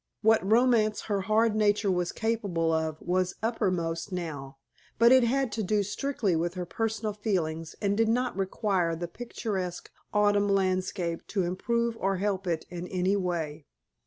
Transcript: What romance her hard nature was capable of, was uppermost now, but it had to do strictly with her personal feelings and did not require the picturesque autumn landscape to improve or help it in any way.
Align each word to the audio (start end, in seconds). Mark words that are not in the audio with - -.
What 0.23 0.43
romance 0.43 1.01
her 1.01 1.21
hard 1.21 1.55
nature 1.55 1.91
was 1.91 2.11
capable 2.11 2.73
of, 2.73 2.99
was 3.01 3.35
uppermost 3.43 4.11
now, 4.11 4.57
but 4.97 5.11
it 5.11 5.23
had 5.23 5.51
to 5.51 5.63
do 5.63 5.83
strictly 5.83 6.35
with 6.35 6.55
her 6.55 6.65
personal 6.65 7.13
feelings 7.13 7.75
and 7.83 7.95
did 7.95 8.09
not 8.09 8.35
require 8.35 8.95
the 8.95 9.07
picturesque 9.07 9.91
autumn 10.11 10.49
landscape 10.49 11.27
to 11.27 11.43
improve 11.43 11.95
or 11.99 12.17
help 12.17 12.47
it 12.47 12.65
in 12.71 12.87
any 12.87 13.15
way. 13.15 13.67